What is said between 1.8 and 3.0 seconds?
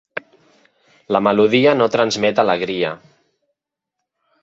no transmet alegria.